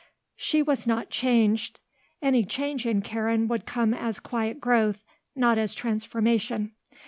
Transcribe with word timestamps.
She 0.35 0.63
was 0.63 0.87
not 0.87 1.11
changed; 1.11 1.79
any 2.23 2.43
change 2.43 2.87
in 2.87 3.03
Karen 3.03 3.47
would 3.49 3.67
come 3.67 3.93
as 3.93 4.19
quiet 4.19 4.59
growth, 4.59 5.03
not 5.35 5.59
as 5.59 5.75
transformation. 5.75 6.71